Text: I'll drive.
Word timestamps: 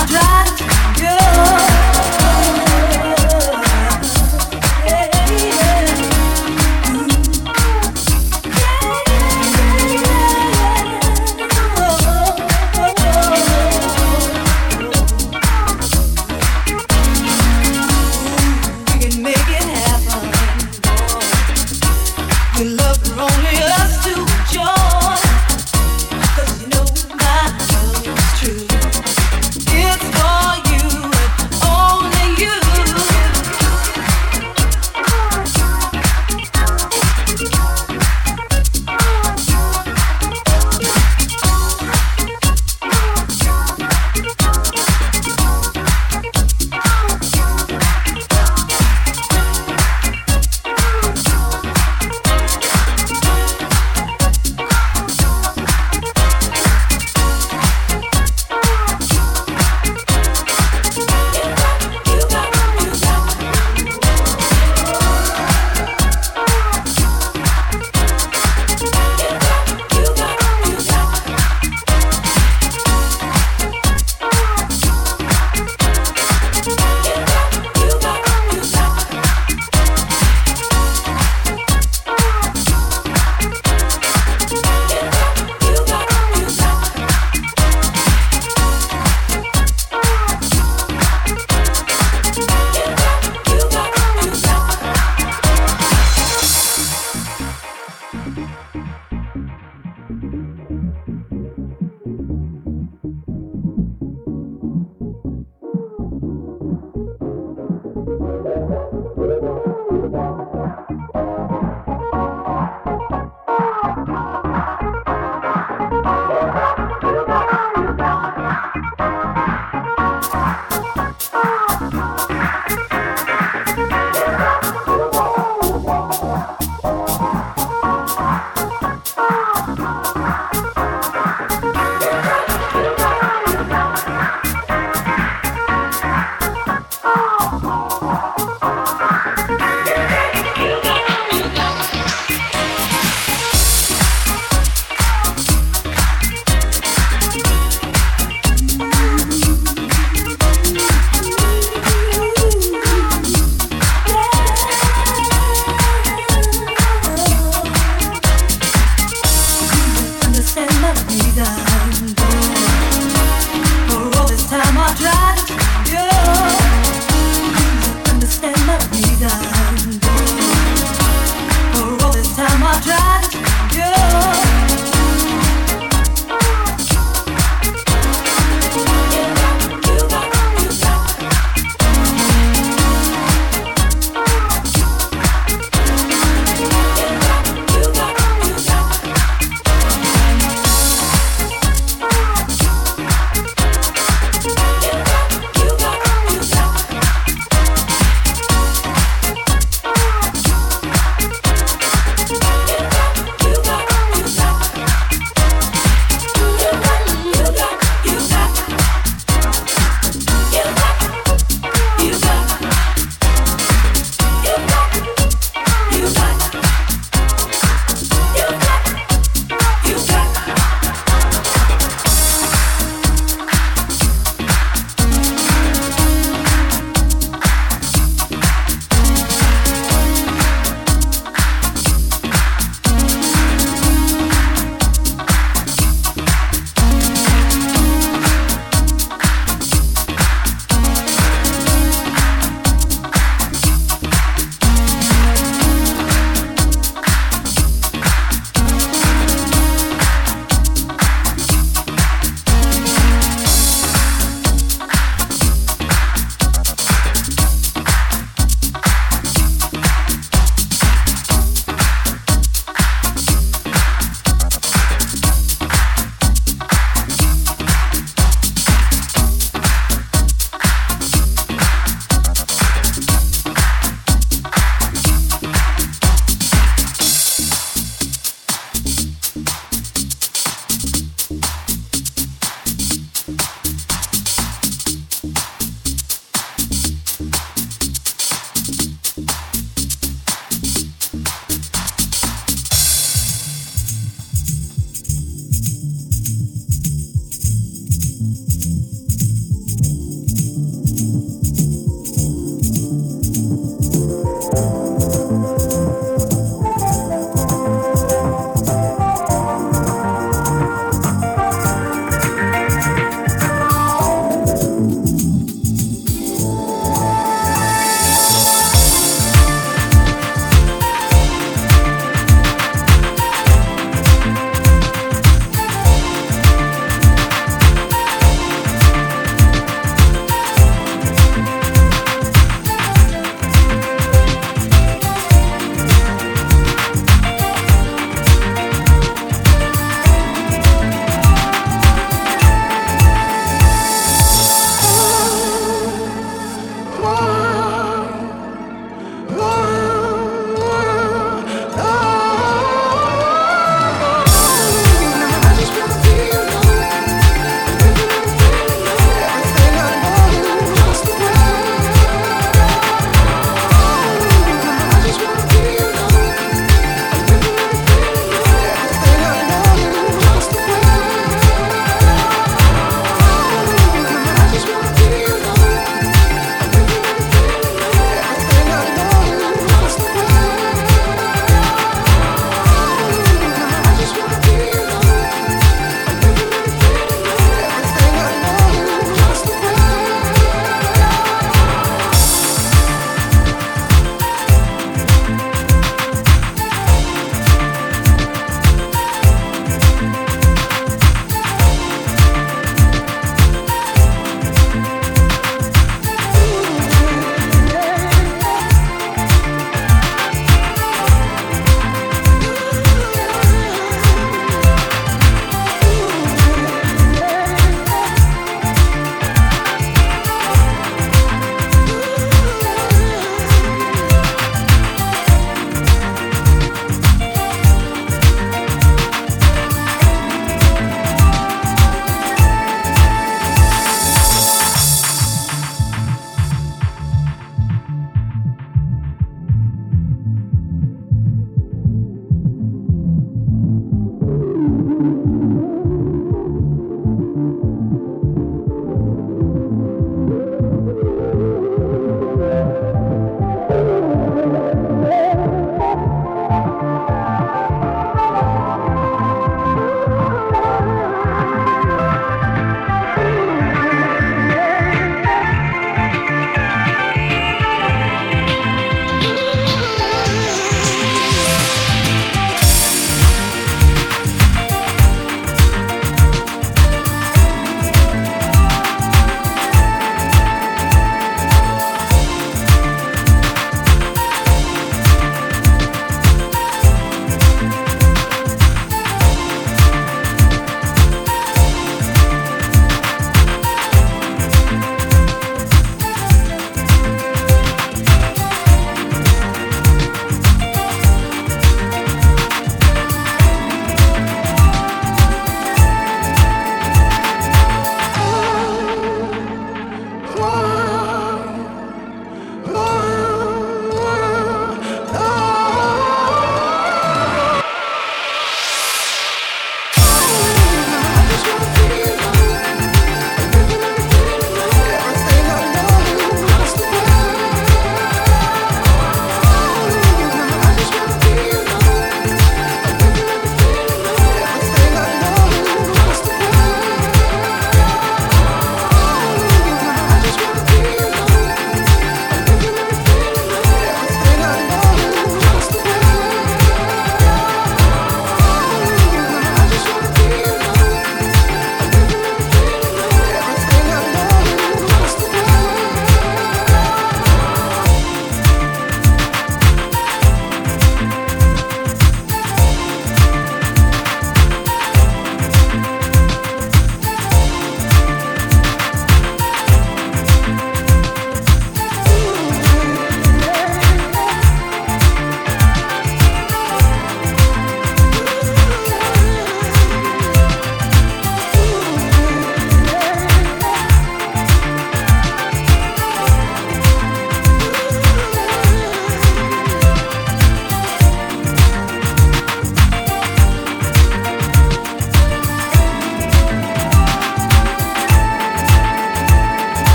I'll 0.00 0.06
drive. 0.06 0.39